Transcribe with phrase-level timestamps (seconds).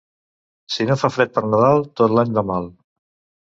[0.75, 2.73] Si no fa fred per Nadal, tot l'any va mal.